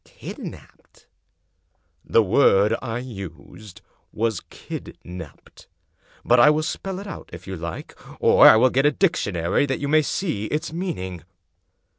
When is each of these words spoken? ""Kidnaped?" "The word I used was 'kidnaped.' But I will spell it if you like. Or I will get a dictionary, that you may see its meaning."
""Kidnaped?" 0.03 1.05
"The 2.03 2.23
word 2.23 2.75
I 2.81 2.97
used 2.97 3.81
was 4.11 4.39
'kidnaped.' 4.41 5.67
But 6.25 6.39
I 6.39 6.49
will 6.49 6.63
spell 6.63 6.97
it 6.97 7.29
if 7.31 7.45
you 7.45 7.55
like. 7.55 7.95
Or 8.19 8.47
I 8.47 8.55
will 8.55 8.71
get 8.71 8.87
a 8.87 8.91
dictionary, 8.91 9.67
that 9.67 9.79
you 9.79 9.87
may 9.87 10.01
see 10.01 10.45
its 10.45 10.73
meaning." 10.73 11.23